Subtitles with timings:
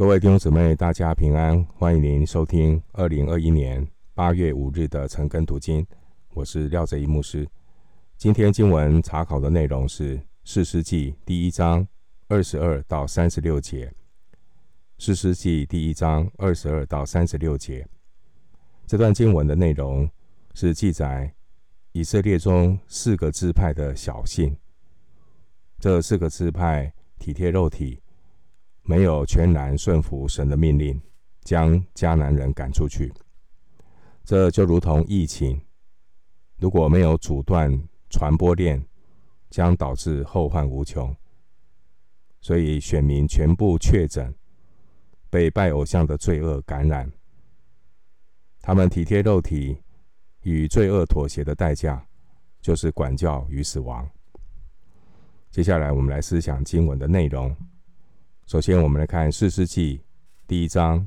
[0.00, 5.86] 各位弟兄姊妹，大家平安，欢迎您收听二零二一年八月五日的晨更读经。
[6.32, 7.46] 我是廖哲一牧师。
[8.16, 11.86] 今天经文查考的内容是《四世纪》第一章
[12.28, 13.88] 二十二到三十六节，
[14.96, 17.86] 《四世纪》第一章二十二到三十六节。
[18.86, 20.08] 这段经文的内容
[20.54, 21.30] 是记载
[21.92, 24.56] 以色列中四个支派的小信。
[25.78, 28.00] 这四个支派体贴肉体，
[28.90, 31.00] 没有全然顺服神的命令，
[31.44, 33.12] 将迦南人赶出去。
[34.24, 35.60] 这就如同疫情，
[36.58, 38.84] 如果没有阻断传播链，
[39.48, 41.14] 将导致后患无穷。
[42.40, 44.34] 所以选民全部确诊，
[45.30, 47.08] 被拜偶像的罪恶感染。
[48.60, 49.80] 他们体贴肉体，
[50.42, 52.04] 与罪恶妥协的代价，
[52.60, 54.10] 就是管教与死亡。
[55.52, 57.54] 接下来，我们来思想经文的内容。
[58.50, 59.98] 首先，我们来看《四世纪》
[60.48, 61.06] 第一章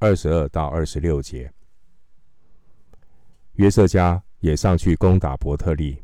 [0.00, 1.48] 二十二到二十六节。
[3.52, 6.02] 约瑟家也上去攻打伯特利，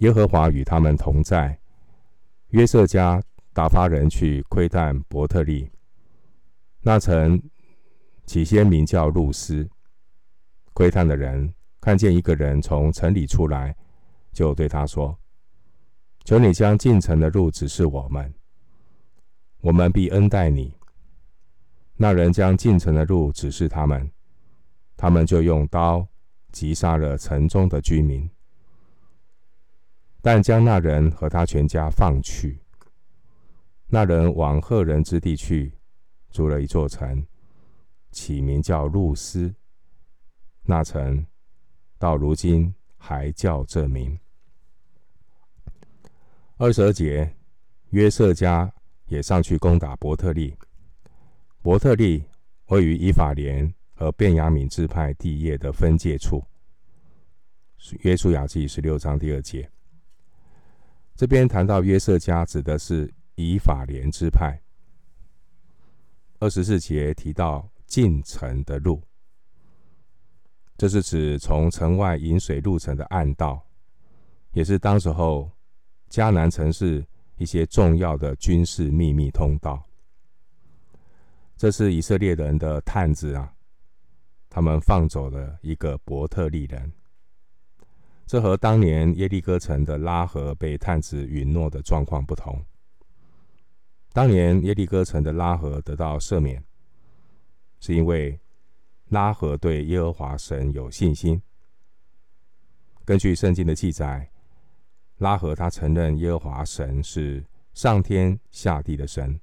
[0.00, 1.58] 耶和华与他们同在。
[2.48, 3.22] 约瑟家
[3.54, 5.70] 打发人去窥探伯特利，
[6.82, 7.42] 那城
[8.26, 9.66] 起先名叫露斯。
[10.74, 13.74] 窥探的人看见一个人从城里出来，
[14.30, 15.18] 就对他说。
[16.26, 18.30] 求你将进城的路指示我们，
[19.62, 20.74] 我们必恩待你。
[21.96, 24.10] 那人将进城的路指示他们，
[24.96, 26.06] 他们就用刀
[26.50, 28.28] 击杀了城中的居民，
[30.20, 32.60] 但将那人和他全家放去。
[33.86, 35.72] 那人往赫人之地去，
[36.30, 37.24] 筑了一座城，
[38.10, 39.54] 起名叫路斯。
[40.64, 41.24] 那城
[41.98, 44.18] 到如今还叫这名。
[46.56, 47.36] 二十二节，
[47.90, 48.72] 约瑟家
[49.12, 50.56] 也上去攻打伯特利。
[51.60, 52.24] 伯特利
[52.68, 56.42] 位于以法莲和便雅悯支派地业的分界处。
[58.00, 59.70] 约书亚记十六章第二节，
[61.14, 64.58] 这边谈到约瑟家，指的是以法莲支派。
[66.38, 69.02] 二十四节提到进城的路，
[70.78, 73.62] 这是指从城外引水入城的暗道，
[74.54, 75.50] 也是当时候。
[76.10, 77.02] 迦南城市
[77.42, 79.84] 一些重要的军事秘密通道，
[81.56, 83.52] 这是以色列人的探子啊，
[84.48, 86.92] 他们放走了一个伯特利人。
[88.26, 92.64] 这和当年耶利哥城的拉合被探子允诺的状况不同。
[94.12, 96.64] 当年耶利哥城的拉合得到赦免，
[97.80, 98.38] 是因为
[99.08, 101.42] 拉合对耶和华神有信心。
[103.04, 104.31] 根据圣经的记载。
[105.22, 107.44] 拉合他承认耶和华神是
[107.74, 109.40] 上天下地的神。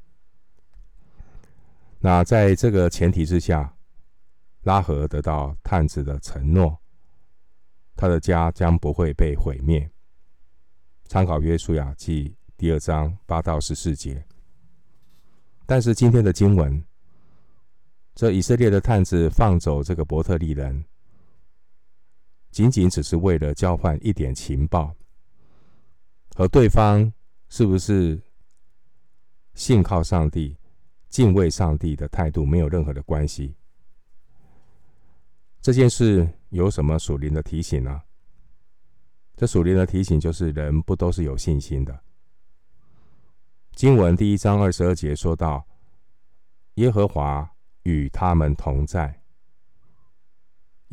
[2.00, 3.74] 那在这个前提之下，
[4.64, 6.78] 拉合得到探子的承诺，
[7.96, 9.90] 他的家将不会被毁灭。
[11.06, 14.22] 参考约书亚记第二章八到十四节。
[15.66, 16.84] 但是今天的经文，
[18.16, 20.84] 这以色列的探子放走这个伯特利人，
[22.52, 24.94] 仅仅只是为了交换一点情报。
[26.40, 27.12] 和对方
[27.50, 28.18] 是不是
[29.56, 30.56] 信靠上帝、
[31.10, 33.54] 敬畏上帝的态度没有任何的关系。
[35.60, 38.02] 这件事有什么属灵的提醒呢？
[39.36, 42.02] 这属灵的提醒就是人不都是有信心的。
[43.74, 45.68] 经文第一章二十二节说到
[46.76, 49.22] ：“耶和华与他们同在。”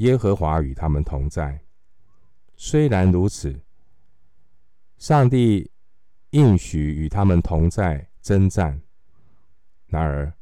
[0.03, 1.61] 耶和华与他们同在。
[2.57, 3.63] 虽然如此。
[4.99, 5.71] 上帝
[6.31, 8.81] 应许与他们同在征战，
[9.87, 10.33] 然而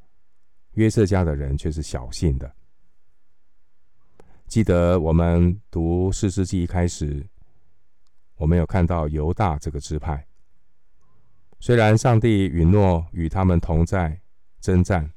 [0.72, 2.54] 约瑟家的人却是小信的。
[4.46, 7.26] 记得我们读士师记一开始，
[8.36, 10.24] 我们有看到犹大这个支派，
[11.58, 14.20] 虽然上帝允诺与他们同在
[14.60, 15.10] 征战，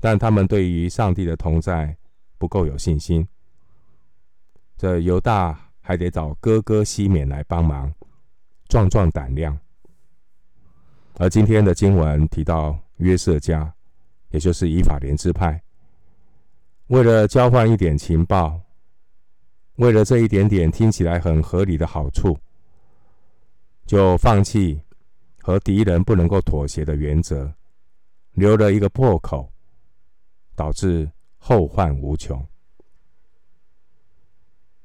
[0.00, 1.96] 但他们对于上帝的同在
[2.38, 3.26] 不够有信心。
[4.76, 7.92] 这犹大还得找哥哥西缅来帮忙。
[8.68, 9.58] 壮壮胆量。
[11.18, 13.72] 而今天的经文提到约瑟家，
[14.30, 15.62] 也就是以法莲支派，
[16.88, 18.60] 为了交换一点情报，
[19.76, 22.38] 为了这一点点听起来很合理的好处，
[23.86, 24.80] 就放弃
[25.40, 27.50] 和敌人不能够妥协的原则，
[28.32, 29.50] 留了一个破口，
[30.54, 32.46] 导致后患无穷。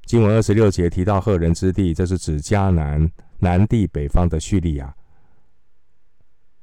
[0.06, 3.12] 经文二十六节提到赫人之地，这是指迦南。
[3.44, 4.96] 南地北方的叙利亚，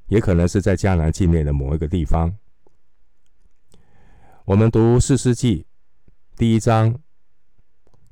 [0.07, 2.33] 也可能是在迦南境内的某一个地方。
[4.45, 5.67] 我们读四世纪
[6.37, 6.97] 第一章，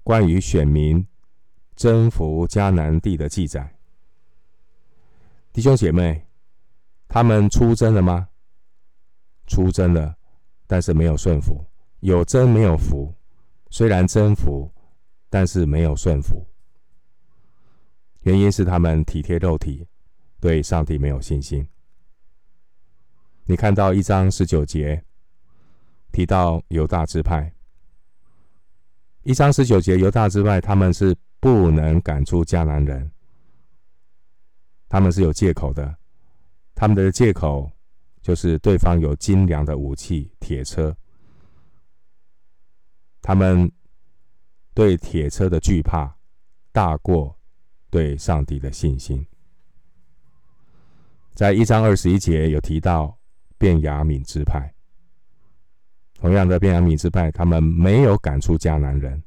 [0.04, 1.08] 关于选民
[1.78, 3.74] 征服迦南地的记载。
[5.54, 6.28] 弟兄姐妹，
[7.08, 8.28] 他们出征了吗？
[9.48, 10.14] 出征了，
[10.68, 11.66] 但是没有顺服，
[12.02, 13.14] 有征没有服。
[13.70, 14.70] 虽然征服，
[15.30, 16.46] 但是没有顺服。
[18.28, 19.88] 原因是他们体贴肉体，
[20.42, 21.66] 对上帝没有信心。
[23.46, 25.02] 你看到一章十九节
[26.12, 27.50] 提到犹大支派，
[29.24, 33.10] 一章十九节犹大支派他们是不能赶出迦南人，
[34.90, 35.96] 他们是有借口的，
[36.76, 37.72] 他们的借口
[38.22, 40.94] 就是对方有精良的武器铁车，
[43.22, 43.72] 他们
[44.74, 46.14] 对铁车的惧怕
[46.74, 47.37] 大过
[47.90, 49.26] 对上帝的信心。
[51.34, 53.16] 在一章二十一节有提到。
[53.60, 54.72] 便雅悯支派，
[56.14, 59.20] 同样的便雅悯支派，他们没有赶出迦南人，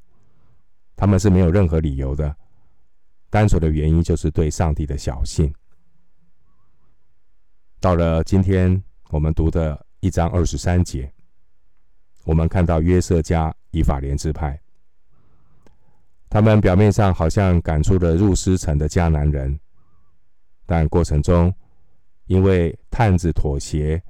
[0.94, 2.32] 他们是没有任何理由的，
[3.28, 5.52] 单纯的原因就是对上帝的小信。
[7.80, 11.12] 到了今天我们读的一章二十三节，
[12.22, 14.56] 我们看到约瑟家以法莲支派，
[16.30, 19.60] 他们表面上好像赶出了入斯城的迦南人，
[20.64, 21.54] 但过程中
[22.24, 24.02] 因为探子妥协。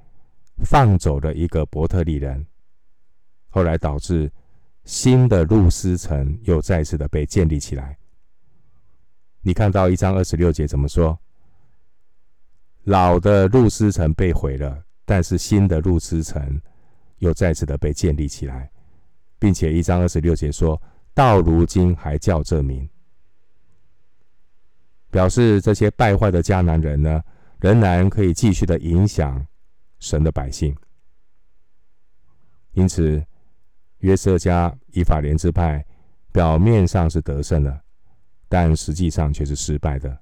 [0.63, 2.45] 放走了一个伯特利人，
[3.49, 4.31] 后来导致
[4.83, 7.97] 新的入斯城又再次的被建立起来。
[9.41, 11.17] 你看到一章二十六节怎么说？
[12.83, 16.61] 老的入斯城被毁了，但是新的入斯城
[17.17, 18.69] 又再次的被建立起来，
[19.39, 20.79] 并且一章二十六节说
[21.13, 22.89] 到如今还叫这名，
[25.09, 27.23] 表示这些败坏的迦南人呢，
[27.59, 29.45] 仍然可以继续的影响。
[29.99, 30.75] 神的百姓，
[32.71, 33.23] 因此
[33.99, 35.85] 约瑟家以法莲支派
[36.31, 37.83] 表面上是得胜了，
[38.49, 40.17] 但实际上却是失败的。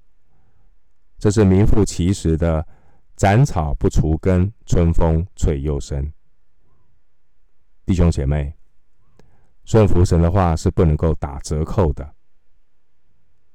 [1.16, 2.66] 这是名副其实的
[3.16, 6.12] “斩草不除根，春风吹又生”。
[7.86, 8.54] 弟兄姐妹，
[9.70, 12.12] 顺服神的话是不能够打折扣的。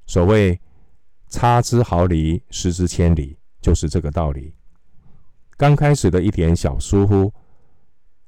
[0.05, 0.57] 所谓
[1.27, 4.55] “差之毫厘，失之千里”，就是这个道理。
[5.57, 7.33] 刚开始的一点小疏忽，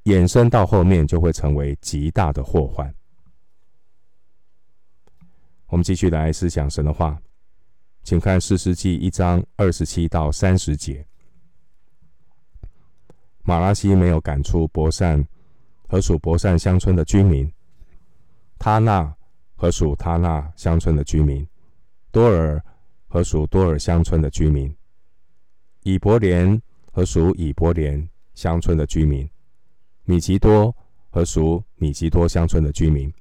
[0.04, 2.94] 衍生到后面就会成为极大的祸患。
[5.68, 7.18] 我们继续来思想神的话，
[8.04, 11.08] 请看士师记一章二十七到三十节。
[13.44, 15.26] 马拉西没有赶出伯善
[15.88, 17.50] 和属伯善乡村的居民，
[18.60, 19.16] 他纳
[19.56, 21.48] 和属他纳乡村的居民，
[22.12, 22.64] 多尔
[23.08, 24.76] 和属多尔乡村的居民，
[25.84, 26.62] 以伯莲。
[26.90, 29.30] 和属以伯莲乡村的居民，
[30.06, 30.76] 米吉多
[31.12, 33.14] 和属米吉多乡村的居民，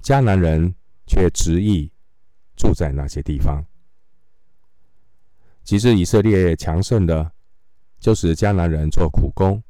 [0.00, 0.72] 迦南人
[1.08, 1.90] 却执意
[2.54, 3.66] 住在那些地方。
[5.64, 7.32] 即使以色列强盛的，
[7.98, 9.60] 就使迦南人做苦工，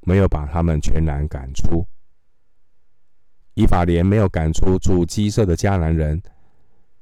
[0.00, 1.86] 没有把他们全然赶出。
[3.54, 6.22] 以法莲没有赶出住鸡舍的迦南人，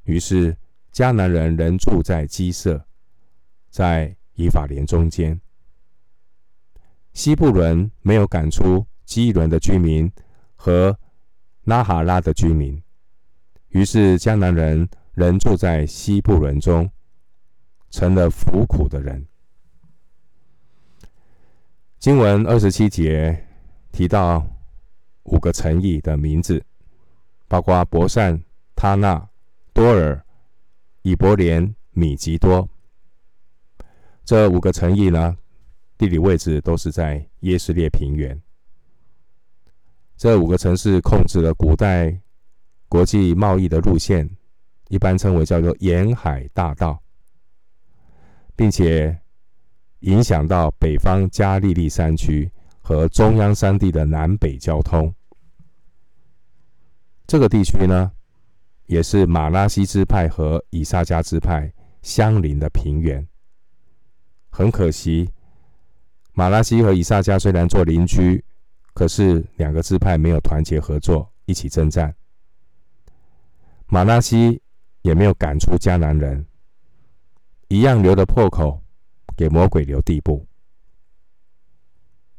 [0.05, 0.57] 于是
[0.93, 2.87] 迦南人仍住在鸡舍，
[3.69, 4.17] 在。
[4.35, 5.39] 以法莲中间，
[7.13, 10.11] 西布伦没有赶出基伦的居民
[10.57, 10.99] 和
[11.65, 12.83] 拉哈拉的居民，
[13.69, 16.91] 于是迦南人仍住在西布伦中，
[17.91, 19.27] 成了服苦的人。
[21.99, 23.47] 经文二十七节
[23.93, 24.47] 提到
[25.25, 26.65] 五个城邑的名字，
[27.49, 28.43] 包括伯善、
[28.75, 29.29] 他纳、
[29.73, 30.25] 多尔、
[31.03, 32.69] 以伯连、米吉多。
[34.25, 35.37] 这五个城邑呢，
[35.99, 38.41] 地理位置都是在耶斯列平原。
[40.17, 42.17] 这五个城市控制了古代
[42.89, 44.29] 国际贸易的路线，
[44.89, 47.03] 一般称为叫做沿海大道，
[48.55, 49.19] 并且
[50.01, 52.51] 影响到北方加利利山区
[52.83, 55.15] 和中央山地的南北交通。
[57.27, 58.13] 这个地区呢，
[58.87, 61.73] 也是马拉西支派和以萨迦支派
[62.03, 63.27] 相邻的平原。
[64.51, 65.31] 很可惜，
[66.35, 68.45] 马拉西和以萨迦虽然做邻居，
[68.93, 72.15] 可是两个支派没有团结合作，一起征战。
[73.87, 74.61] 马拉西
[75.03, 76.45] 也没有赶出迦南人，
[77.69, 78.83] 一样留了破口，
[79.37, 80.47] 给魔鬼留地步。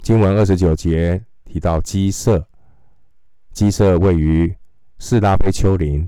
[0.04, 2.46] 经文二十九节提到基色，
[3.54, 4.54] 基色位于
[5.00, 6.08] 示拉非丘陵，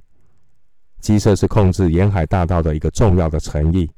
[1.00, 3.90] 基色是控制沿海大道的一个重要的城邑。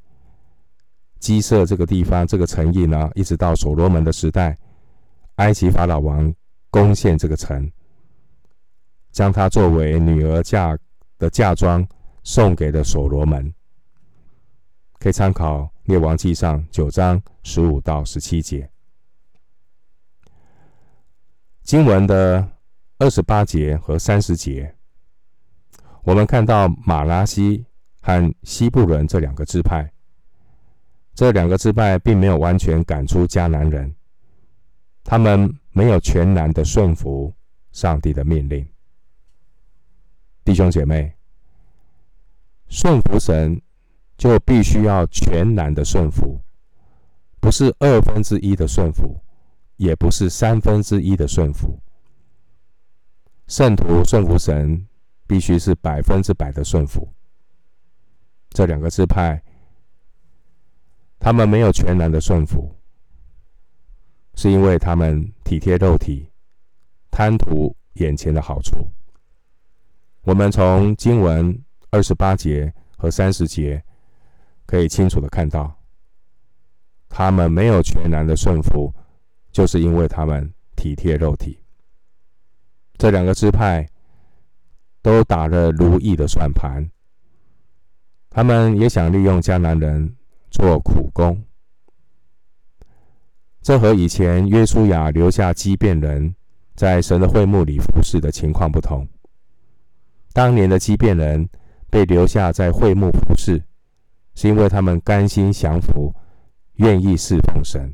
[1.18, 4.56] 基色这个地方，这个城邑呢，一直到所罗门的时代，
[5.34, 6.32] 埃及法老王
[6.70, 7.68] 攻陷这个城，
[9.10, 10.78] 将它作为女儿嫁
[11.18, 11.84] 的嫁妆
[12.22, 13.52] 送给了所罗门。
[15.00, 18.70] 可以参考《列王记上》九章十五到十七节。
[21.68, 22.48] 经文的
[22.96, 24.74] 二十八节和三十节，
[26.02, 27.62] 我们看到玛拉西
[28.00, 29.92] 和西布伦这两个支派，
[31.14, 33.94] 这两个支派并没有完全赶出迦南人，
[35.04, 37.30] 他们没有全然的顺服
[37.72, 38.66] 上帝的命令。
[40.46, 41.12] 弟兄姐妹，
[42.68, 43.60] 顺服神。
[44.16, 46.40] 就必须要全然的顺服，
[47.38, 49.16] 不是二分之一的顺服，
[49.78, 51.80] 也不是三分之一的顺服。
[53.46, 54.86] 圣徒顺服神，
[55.26, 57.08] 必须是百分之百的顺服。
[58.50, 59.42] 这两个支派，
[61.18, 62.76] 他们没有全然的顺服，
[64.34, 66.30] 是因为他们体贴肉体，
[67.10, 68.86] 贪图眼前的好处。
[70.20, 71.58] 我们从经文
[71.88, 73.82] 二十八节和三十节。
[74.70, 75.74] 可以清楚的看到，
[77.08, 78.92] 他们没有全然的顺服，
[79.52, 81.58] 就是因为他们体贴肉体。
[82.96, 83.88] 这两个支派
[85.02, 86.88] 都打了如意的算盘，
[88.30, 90.16] 他们也想利用迦南人
[90.50, 91.42] 做苦工。
[93.62, 96.34] 这和以前约书亚留下畸变人
[96.74, 99.06] 在神的会幕里服侍的情况不同。
[100.32, 101.48] 当年的畸变人
[101.90, 103.62] 被留下在会幕服侍。
[104.34, 106.14] 是因为他们甘心降服，
[106.74, 107.92] 愿意侍奉神。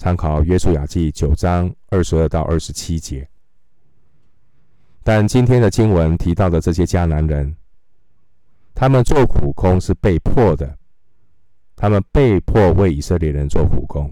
[0.00, 3.28] 参考《约书亚记》九章二十二到二十七节。
[5.02, 7.54] 但今天的经文提到的这些迦南人，
[8.74, 10.74] 他们做苦工是被迫的，
[11.76, 14.10] 他们被迫为以色列人做苦工。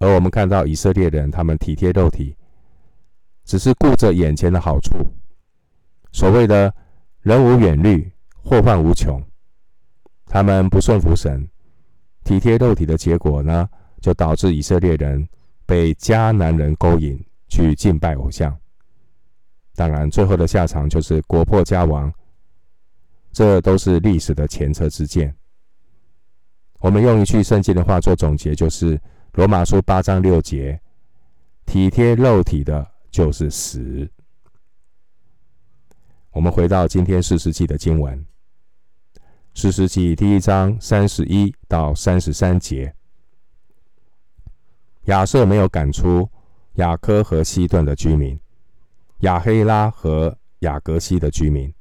[0.00, 2.36] 而我们看到以色列人，他们体贴肉体，
[3.44, 4.96] 只是顾着眼前的好处，
[6.10, 6.74] 所谓的
[7.20, 8.10] 人无远虑。
[8.42, 9.22] 祸患无穷，
[10.26, 11.48] 他们不顺服神，
[12.24, 13.68] 体贴肉体的结果呢，
[14.02, 15.26] 就导致以色列人
[15.64, 17.18] 被迦南人勾引
[17.48, 18.54] 去敬拜偶像。
[19.74, 22.12] 当然，最后的下场就是国破家亡。
[23.32, 25.34] 这都是历史的前车之鉴。
[26.80, 29.00] 我们用一句圣经的话做总结，就是
[29.32, 30.78] 罗马书八章六节：
[31.64, 34.06] 体贴肉体的，就是死。
[36.32, 38.22] 我们回到今天士师记的经文。
[39.54, 42.94] 士师记第一章三十一到三十三节，
[45.06, 46.28] 亚瑟没有赶出
[46.74, 48.38] 雅科和西顿的居民，
[49.20, 51.72] 亚黑拉和雅格西的居民，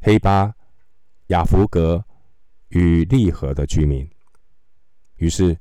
[0.00, 0.52] 黑巴、
[1.26, 2.02] 亚弗格
[2.68, 4.08] 与利合的居民。
[5.16, 5.56] 于是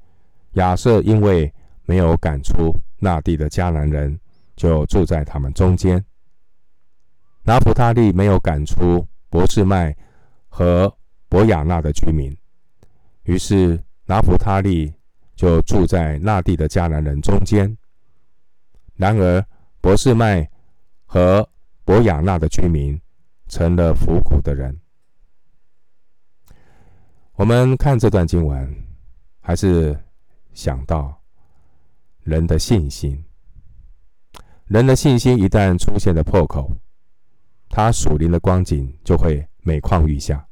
[0.54, 1.54] 亚瑟因为
[1.86, 4.18] 没有赶出那地的迦南人，
[4.56, 6.04] 就住在他们中间。
[7.44, 9.94] 拿普他利没有赶出伯示麦
[10.48, 10.92] 和
[11.28, 12.36] 博亚纳的居民，
[13.24, 14.94] 于是拿普他利
[15.44, 17.78] 就住在那地的迦南人中间。
[18.96, 19.46] 然而
[19.82, 20.50] 伯士麦
[21.06, 21.46] 和
[21.84, 22.98] 伯亚纳的居民
[23.50, 24.80] 成了服苦的人。
[27.34, 28.74] 我们看这段经文，
[29.42, 30.02] 还是
[30.54, 31.22] 想到
[32.22, 33.22] 人的信心。
[34.68, 36.72] 人的信心一旦出现了破口，
[37.68, 40.48] 他属灵的光景就会每况愈下。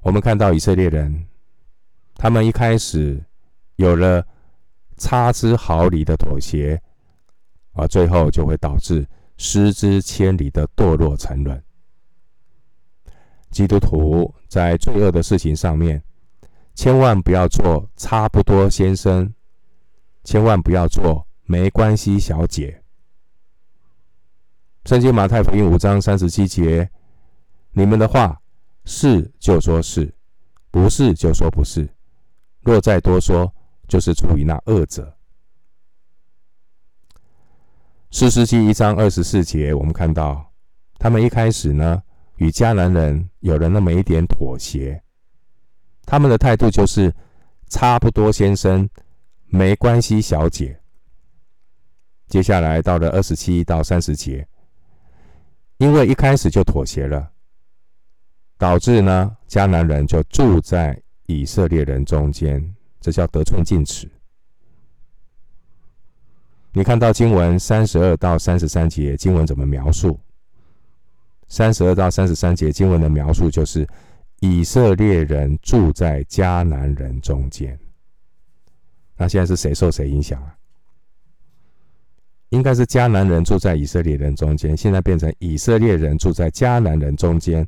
[0.00, 1.26] 我们看到以色列人，
[2.22, 3.18] 他们一开始
[3.76, 4.22] 有了
[4.98, 6.78] 差之毫厘的妥协，
[7.72, 9.08] 而最后就会导致
[9.38, 11.64] 失之千里的堕落沉沦。
[13.50, 16.02] 基督徒在罪恶的事情上面，
[16.74, 19.32] 千万不要做差不多先生，
[20.22, 22.82] 千万不要做没关系小姐。
[24.84, 26.90] 圣经马太福音五章三十七节，
[27.72, 28.38] 你们的话。
[28.84, 30.12] 是就说是，
[30.70, 31.88] 不是就说不是。
[32.62, 33.52] 若再多说，
[33.88, 35.16] 就是出于那恶者。
[38.10, 40.52] 四世纪一章二十四节，我们看到
[40.98, 42.02] 他们一开始呢，
[42.36, 45.02] 与迦南人有了那么一点妥协，
[46.04, 47.14] 他们的态度就是
[47.68, 48.88] 差不多先生，
[49.46, 50.80] 没关系小姐。
[52.26, 54.46] 接下来到了二十七到三十节，
[55.78, 57.30] 因为一开始就妥协了。
[58.58, 61.00] 导致呢，迦南人就住在
[61.38, 64.10] 以色列人中间，这叫得寸进尺。
[66.72, 70.18] 你看到经文三十二到三十三节，经文怎么描述？
[71.48, 73.86] 三十二到三十三节经文的描述就是
[74.40, 77.78] 以色列人住在迦南人中间。
[79.16, 80.56] 那现在是谁受谁影响啊？
[82.50, 87.66] 应该是迦南人住在以色列人中间，现在变成以色列人住在迦南人中间，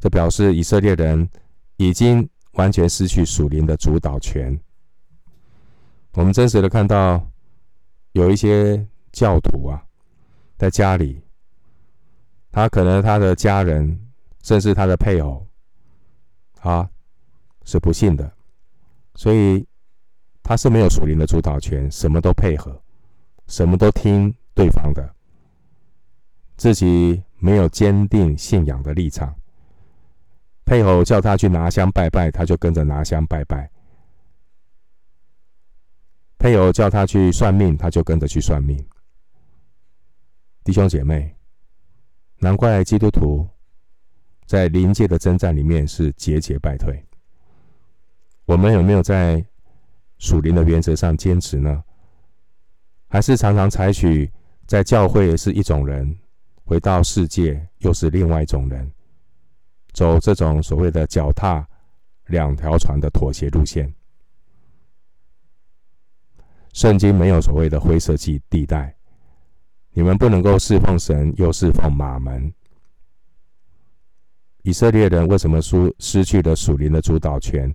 [0.00, 1.28] 这表示以色列人
[1.76, 4.56] 已经完全失去属灵的主导权。
[6.12, 7.26] 我们真实的看到
[8.12, 9.82] 有一些教徒啊，
[10.58, 11.20] 在家里，
[12.52, 13.98] 他可能他的家人，
[14.42, 15.46] 甚至他的配偶，
[16.60, 16.88] 啊，
[17.64, 18.30] 是不信的，
[19.14, 19.66] 所以。
[20.40, 22.82] 他是没有属灵的主导权，什么都配合，
[23.48, 25.14] 什么都听对方的，
[26.56, 29.37] 自己没有坚定信仰的立场。
[30.68, 33.70] 配偶叫他去拿香拜拜，他就跟着拿香拜拜；
[36.36, 38.76] 配偶叫他去算命，他就跟着去算命。
[40.62, 41.34] 弟兄姐妹，
[42.36, 43.48] 难怪基督徒
[44.44, 47.02] 在灵界的征战里面是节节败退。
[48.44, 49.42] 我们有没有在？
[50.20, 51.80] 属灵的原则上坚持呢，
[53.06, 54.28] 还是常常采取
[54.66, 56.18] 在教会是一种人，
[56.64, 58.92] 回到世界又是另外一种人，
[59.92, 61.66] 走这种所谓的脚踏
[62.26, 63.92] 两条船的妥协路线。
[66.72, 68.94] 圣经没有所谓的灰色地地带，
[69.92, 72.52] 你们不能够侍奉神又侍奉马门。
[74.62, 77.74] 以色列人为什么失失去了属灵的主导权？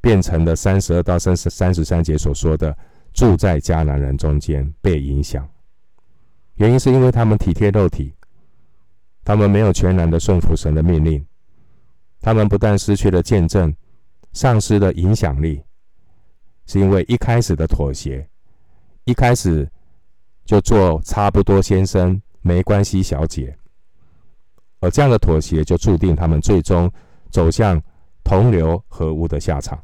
[0.00, 2.76] 变成了三十二到三十三十三节所说的，
[3.12, 5.48] 住在迦南人中间被影响，
[6.54, 8.14] 原因是因为他们体贴肉体，
[9.26, 11.26] 他们没有全然的顺服神的命令，
[12.20, 13.74] 他们不但失去了见证，
[14.32, 15.60] 丧失了影响力，
[16.66, 18.24] 是因为一开始的妥协，
[19.02, 19.68] 一开始
[20.44, 23.58] 就做差不多先生，没关系小姐，
[24.78, 26.88] 而这样的妥协就注定他们最终
[27.32, 27.82] 走向
[28.22, 29.76] 同流合污的下场。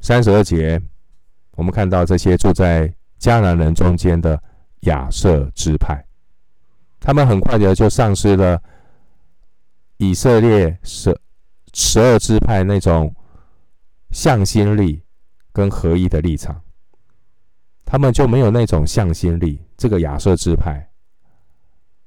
[0.00, 0.82] 三十二节，
[1.52, 4.42] 我们看到这些住在迦南人中间的
[4.80, 6.04] 亚设支派，
[7.00, 8.62] 他们很快的就丧失了
[9.96, 11.18] 以色列十
[11.72, 13.14] 十二支派那种
[14.10, 15.02] 向心力
[15.52, 16.62] 跟合一的立场，
[17.84, 19.60] 他们就没有那种向心力。
[19.76, 20.86] 这个亚瑟支派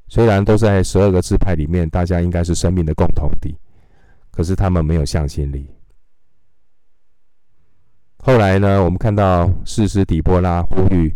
[0.08, 3.58] 虽然都在十二个支派里面，大家应该是生命的共同体，
[4.32, 5.68] 可是他们没有向心力。
[8.18, 11.14] 后来呢，我们看到士师底波拉呼吁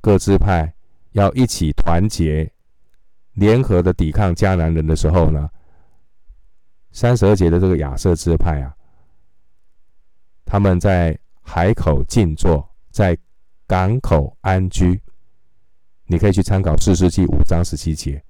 [0.00, 0.72] 各支派
[1.12, 2.50] 要一起团结、
[3.38, 5.48] 联合的抵抗迦南人的时候呢，
[6.90, 8.74] 三十二节的这个亚瑟支派啊，
[10.44, 13.16] 他们在海口静坐，在
[13.66, 15.00] 港口安居。
[16.06, 18.22] 你可以去参考四世纪五章十七节，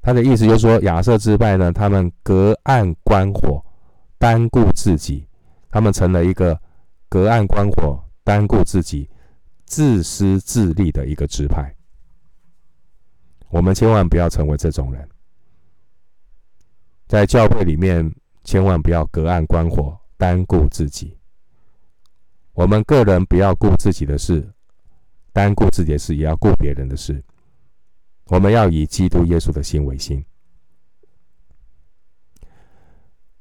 [0.00, 3.64] 他的意思就是说，亚瑟支派呢，他们隔岸观火，
[4.18, 5.26] 单顾自己，
[5.70, 6.58] 他们成了一个。
[7.08, 9.08] 隔岸观火、单顾自己、
[9.64, 11.72] 自私自利的一个支派，
[13.48, 15.08] 我们千万不要成为这种人。
[17.06, 21.16] 在教会里面，千万不要隔岸观火、单顾自己。
[22.52, 24.48] 我们个人不要顾自己的事，
[25.32, 27.22] 单顾自己的事，也要顾别人的事。
[28.26, 30.24] 我们要以基督耶稣的心为心。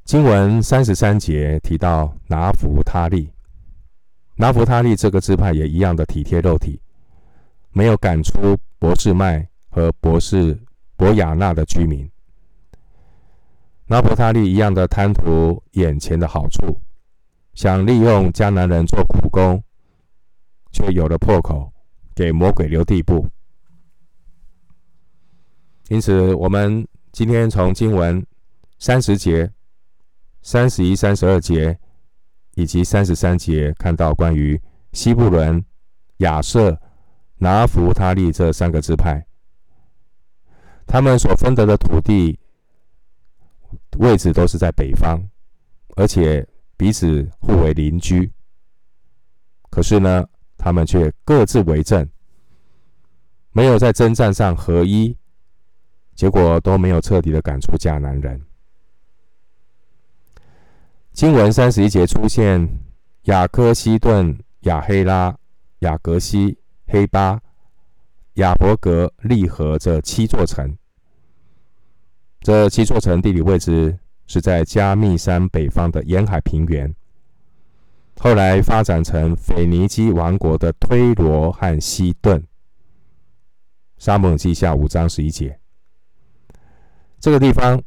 [0.04, 3.32] 经文三十三节提到拿弗他利。
[4.36, 6.80] 拿弗他利这个支派也一样的体贴肉体，
[7.72, 10.58] 没有赶出伯示麦和博士
[10.96, 12.10] 博雅纳的居民。
[13.88, 16.80] 拿弗他利一样的贪图眼前的好处，
[17.54, 19.62] 想利用迦南人做苦工，
[20.72, 21.70] 却有了破口，
[22.16, 23.28] 给魔鬼留地步。
[25.90, 28.26] 因此，我们今天从经文
[28.80, 29.52] 三十节、
[30.42, 31.78] 三十一、三十二节。
[32.58, 34.58] 以及三十三节看到关于
[34.94, 35.62] 西布伦、
[36.20, 36.80] 亚设、
[37.40, 39.22] 拿弗他利这三个支派，
[40.88, 42.40] 他们所分得的土地
[43.98, 45.22] 位置都是在北方，
[45.96, 48.32] 而且彼此互为邻居。
[49.70, 50.26] 可是呢，
[50.58, 52.08] 他们却各自为政，
[53.52, 55.18] 没有在征战上合一，
[56.14, 58.42] 结果都没有彻底的赶出迦南人。
[61.12, 62.68] 经文三十一节出现
[63.24, 65.38] 雅科西顿、亚黑拉、
[65.80, 67.42] 雅格西、黑巴、
[68.36, 70.78] 亚伯格、利和这七座城。
[72.40, 76.94] 这七座城地理位置是在加密山北方的沿海平原。
[78.18, 82.42] 后来发展成腓尼基王国的推罗和西顿。
[83.98, 85.60] 撒母记下五章十一节。
[87.20, 87.82] 这个地方。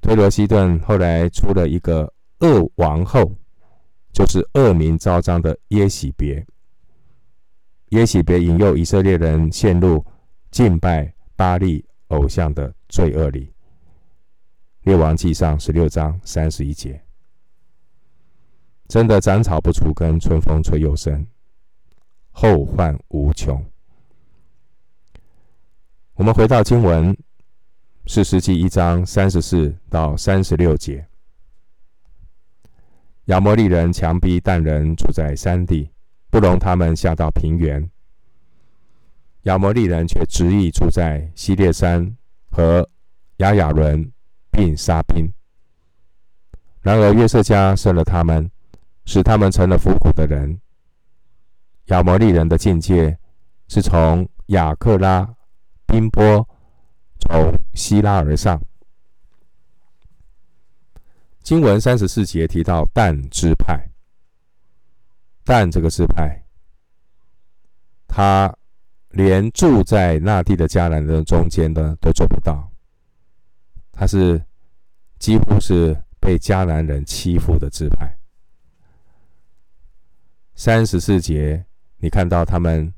[0.00, 3.32] 推罗西顿后来出了一个恶王后，
[4.12, 6.46] 就是恶名昭彰的耶洗别。
[7.90, 10.04] 耶洗别引诱以色列人陷入
[10.50, 13.52] 敬拜巴力偶像的罪恶里。
[14.82, 17.00] 列王记上十六章三十一节，
[18.88, 21.26] 真的斩草不除根，春风吹又生，
[22.30, 23.64] 后患无穷。
[26.14, 27.16] 我们回到经文，
[28.06, 31.06] 士师记一章三十四到三十六节。
[33.26, 35.88] 亚摩利人强逼但人住在山地，
[36.34, 37.88] 不容他们下到平原。
[39.42, 42.16] 亚摩利人却执意住在西列山
[42.50, 42.90] 和
[43.36, 44.10] 亚雅伦，
[44.50, 45.32] 并沙宾。
[46.80, 48.50] 然而约瑟家胜了他们，
[49.04, 50.60] 使他们成了服苦的人。
[51.84, 53.16] 亚摩利人的境界
[53.68, 55.36] 是从亚克拉、
[55.86, 56.44] 宾波，
[57.20, 58.60] 从希拉而上。
[61.44, 63.88] 经文三十四节提到但支派，
[65.44, 66.42] 但这个支派，
[68.08, 68.52] 他
[69.10, 72.72] 连住在那地的迦南人中间呢都做不到，
[73.92, 74.42] 他是
[75.18, 78.16] 几乎是被迦南人欺负的支派。
[80.54, 81.64] 三十四节，
[81.98, 82.92] 你看到他们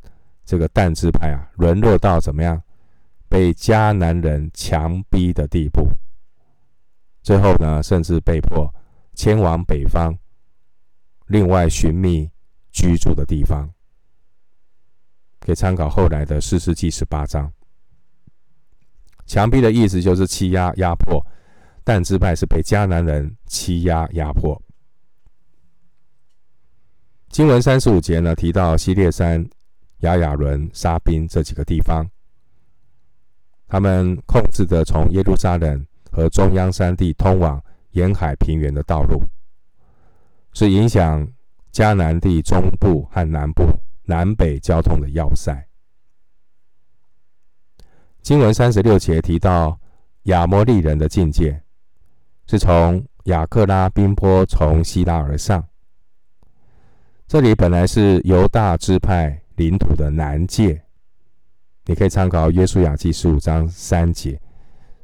[0.45, 2.63] 这个但支派啊，沦落到怎么样？
[3.29, 5.89] 被迦南人强逼的地步。
[7.23, 8.73] 最后呢，甚至被迫
[9.15, 10.17] 迁往北方，
[11.27, 12.31] 另外寻觅
[12.77, 13.67] 居住的地方。
[15.41, 17.51] 可以参考后来的四世纪十八章。
[19.25, 21.25] 墙壁的意思就是欺压、压迫，
[21.83, 24.61] 但支派是被迦南人欺压、压迫。
[27.31, 29.49] 经文三十五节呢，提到西列山、
[30.01, 32.07] 亚雅伦、沙宾这几个地方，
[33.67, 35.87] 他们控制着从耶路撒冷。
[36.13, 39.23] 和中央山地通往沿海平原的道路，
[40.55, 41.29] 是影响
[41.77, 43.63] 迦南地中部和南部
[44.05, 45.63] 南北交通的要塞。
[48.23, 49.79] 经文三十六节提到
[50.23, 51.63] 亚摩利人的境界，
[52.47, 55.63] 是从亚克拉宾坡从希拉而上。
[57.29, 60.83] 这里本来是犹大支派领土的南界，
[61.85, 64.41] 你可以参考约书亚记十五章三节。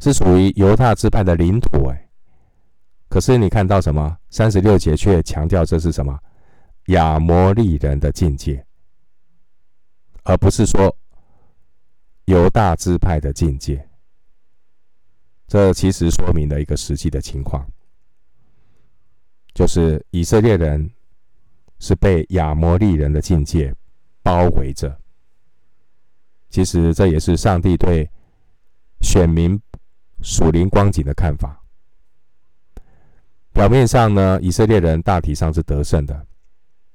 [0.01, 2.09] 是属于犹大支派的领土，哎，
[3.11, 4.17] 可是你看到什么？
[4.31, 6.19] 三十六节却强调这是什么？
[6.87, 8.64] 亚摩利人的境界，
[10.25, 10.97] 而不是说
[12.27, 13.88] 犹大支派的境界。
[15.47, 17.66] 这其实说明了一个实际的情况，
[19.55, 20.90] 就是以色列人
[21.79, 23.75] 是被亚摩利人的境界
[24.23, 24.99] 包围着。
[26.51, 28.11] 其实这也是上帝对
[29.01, 29.61] 选民。
[30.25, 31.61] 属灵光景的看法，
[33.53, 36.25] 表面上呢，以色列人大体上是得胜的，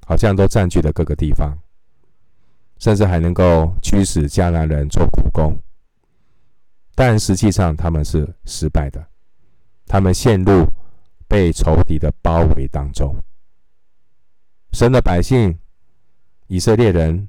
[0.08, 1.60] 好像都占据了各个地方，
[2.80, 5.54] 甚至还能够驱使迦南人做苦工。
[6.96, 9.06] 但实际上他们是失败的，
[9.86, 10.65] 他们陷入
[11.28, 13.13] 被仇敌的包围当中。
[14.72, 15.60] 神的百姓
[16.48, 17.28] 以色列人，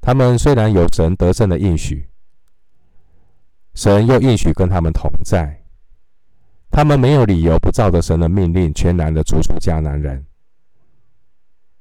[0.00, 2.08] 他们虽然有神得胜的应许。
[3.74, 5.62] 神又应许跟他们同在，
[6.70, 10.24] 他们没有理由不照着神的命令，全然的逐出迦南人。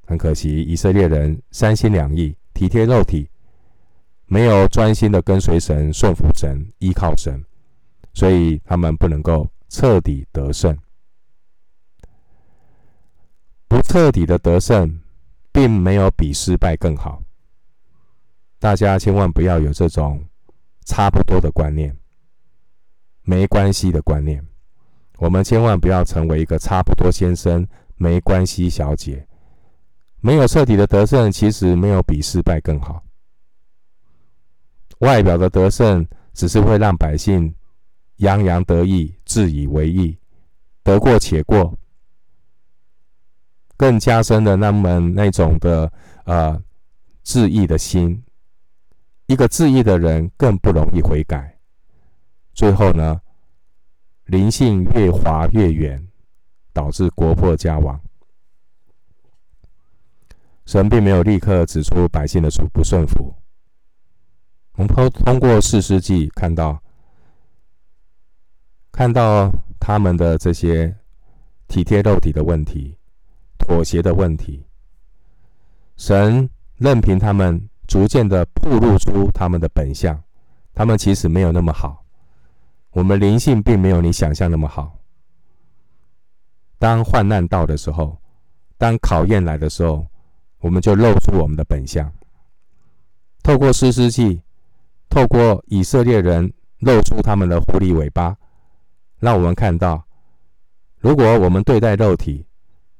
[0.07, 3.29] 很可惜，以色列人三心两意，体贴肉体，
[4.25, 7.43] 没有专心的跟随神、顺服神、依靠神，
[8.13, 10.75] 所以他们不能够彻底得胜。
[13.67, 14.99] 不彻底的得胜，
[15.51, 17.21] 并没有比失败更好。
[18.57, 20.25] 大家千万不要有这种。
[20.89, 21.93] 差不多的观念，
[23.23, 24.41] 没关系的观念，
[25.17, 27.67] 我们千万不要成为一个差不多先生、
[27.97, 29.27] 没关系小姐。
[30.19, 33.03] 没有彻底的得胜，其实没有比失败更好。
[34.99, 37.53] 外表的得胜，只是会让百姓
[38.17, 40.17] 洋洋得意、自以为意、
[40.83, 41.77] 得过且过，
[43.77, 45.91] 更加深了他们那种的
[46.25, 46.59] 呃
[47.23, 48.23] 自义的心。
[49.27, 51.57] 一个自义的人更不容易悔改，
[52.53, 53.21] 最后呢，
[54.25, 56.07] 灵性越滑越远，
[56.73, 58.01] 导致国破家亡。
[60.67, 63.33] 神并没有立刻指出百姓的不顺服。
[64.73, 66.79] 我们通通过四世纪看到，
[68.91, 70.95] 看到他们的这些
[71.67, 72.95] 体贴肉体的问题、
[73.57, 74.63] 妥协的问题，
[75.95, 77.67] 神任凭他们。
[77.87, 80.21] 逐渐的暴露出他们的本相，
[80.73, 82.03] 他们其实没有那么好。
[82.89, 84.99] 我们灵性并没有你想象那么好。
[86.77, 88.21] 当患难到的时候，
[88.77, 90.05] 当考验来的时候，
[90.67, 92.11] 我们就露出我们的本相。
[93.41, 94.41] 透过士师记，
[95.07, 98.35] 透过以色列人露出他们的狐狸尾巴，
[99.17, 100.05] 让我们看到，
[100.99, 102.45] 如果我们对待肉体、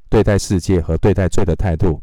[0.07, 2.01] 对待世界和对待罪的态度，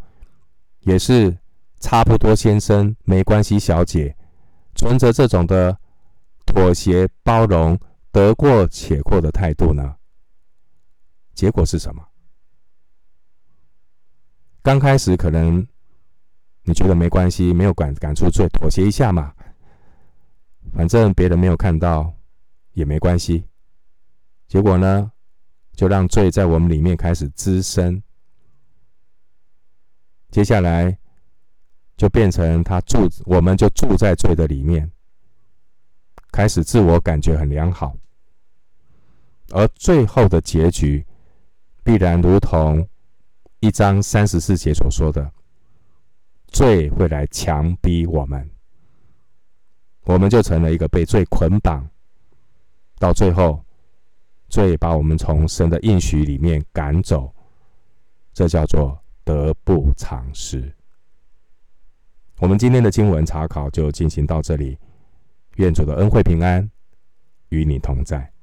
[0.81, 1.35] 也是
[1.81, 4.15] 差不多先生，没关系小姐，
[4.75, 5.75] 存着这种的
[6.45, 7.79] 妥协、包容、
[8.13, 9.97] 得过且过的态度呢？
[11.35, 12.07] 结果是什么？
[14.65, 15.65] 刚开始可能
[16.63, 19.35] 你觉得没关系，没有感感触罪，妥协一下嘛，
[20.73, 22.11] 反正别人没有看到
[22.73, 23.45] 也没关系。
[24.49, 25.13] 结果呢，
[25.75, 28.03] 就让罪在我们里面开始滋生。
[30.31, 30.97] 接下来
[31.99, 34.91] 就变成他住，我们就住在罪的里面，
[36.33, 37.95] 开始自我感觉很良好，
[39.51, 41.05] 而最后的结局
[41.83, 42.89] 必然如同
[43.65, 45.33] 一章三十四节所说的，
[46.49, 48.51] 罪会来强逼我们，
[50.03, 51.89] 我们就成了一个被罪捆绑，
[52.99, 53.65] 到最后，
[54.49, 57.35] 罪把我们从神的应许里面赶走，
[58.33, 59.01] 这叫做。
[59.27, 60.71] 得不偿失。
[62.41, 64.77] 我们今天的经文查考就进行到这里，
[65.57, 66.71] 愿主的恩惠平安
[67.49, 68.34] 与你同在。